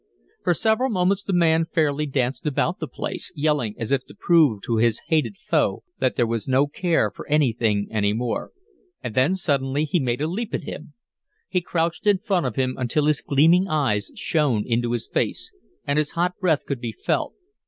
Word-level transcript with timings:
For 0.43 0.55
several 0.55 0.89
moments 0.89 1.21
the 1.21 1.31
man 1.31 1.65
fairly 1.71 2.07
danced 2.07 2.47
about 2.47 2.79
the 2.79 2.87
place, 2.87 3.31
yelling 3.35 3.75
as 3.77 3.91
if 3.91 4.03
to 4.07 4.15
prove 4.19 4.63
to 4.63 4.77
his 4.77 4.99
hated 5.09 5.37
foe 5.37 5.83
that 5.99 6.15
there 6.15 6.25
was 6.25 6.47
no 6.47 6.65
care 6.65 7.11
for 7.11 7.27
anything 7.27 7.87
any 7.91 8.11
more. 8.11 8.51
And 9.03 9.13
then 9.13 9.35
suddenly 9.35 9.85
he 9.85 9.99
made 9.99 10.19
a 10.19 10.27
leap 10.27 10.55
at 10.55 10.63
him. 10.63 10.93
He 11.49 11.61
crouched 11.61 12.07
in 12.07 12.17
front 12.17 12.47
of 12.47 12.55
him 12.55 12.77
until 12.79 13.05
his 13.05 13.21
gleaming 13.21 13.67
eyes 13.67 14.09
shone 14.15 14.63
into 14.65 14.93
his 14.93 15.07
face, 15.07 15.51
and 15.85 15.99
his 15.99 16.13
hot 16.13 16.33
breath 16.39 16.65
could 16.65 16.81
be 16.81 16.93
felt. 16.93 17.35